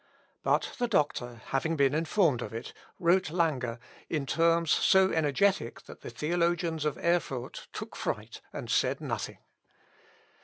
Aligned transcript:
But 0.41 0.71
the 0.79 0.87
doctor, 0.87 1.41
having 1.49 1.75
been 1.75 1.93
informed 1.93 2.41
of 2.41 2.55
it, 2.55 2.73
wrote 2.97 3.29
Lange, 3.29 3.77
in 4.09 4.25
terms 4.25 4.71
so 4.71 5.11
energetic 5.11 5.83
that 5.83 6.01
the 6.01 6.09
theologians 6.09 6.85
of 6.85 6.97
Erfurt 6.97 7.67
took 7.71 7.95
fright, 7.95 8.41
and 8.51 8.67
said 8.67 8.99
nothing. 8.99 9.37